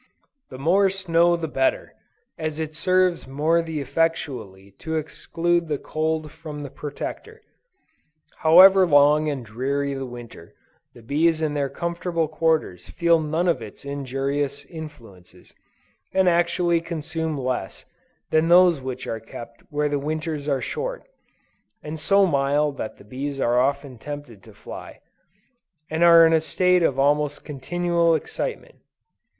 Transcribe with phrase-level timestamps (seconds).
[0.49, 1.93] The more snow the better,
[2.35, 7.43] as it serves more the effectually to exclude the cold from the Protector.
[8.37, 10.55] However long and dreary the Winter,
[10.95, 15.53] the bees in their comfortable quarters feel none of its injurious influences;
[16.15, 17.85] and actually consume less,
[18.31, 21.03] than those which are kept where the winters are short,
[21.83, 24.99] and so mild that the bees are often tempted to fly,
[25.91, 28.77] and are in a state of almost continual excitement.